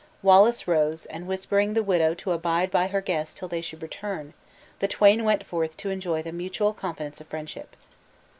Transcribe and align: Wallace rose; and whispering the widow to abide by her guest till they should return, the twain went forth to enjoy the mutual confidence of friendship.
Wallace 0.23 0.67
rose; 0.67 1.05
and 1.05 1.27
whispering 1.27 1.75
the 1.75 1.83
widow 1.83 2.15
to 2.15 2.31
abide 2.31 2.71
by 2.71 2.87
her 2.87 3.01
guest 3.01 3.37
till 3.37 3.47
they 3.47 3.61
should 3.61 3.83
return, 3.83 4.33
the 4.79 4.87
twain 4.87 5.23
went 5.23 5.43
forth 5.43 5.77
to 5.77 5.91
enjoy 5.91 6.23
the 6.23 6.31
mutual 6.31 6.73
confidence 6.73 7.21
of 7.21 7.27
friendship. 7.27 7.75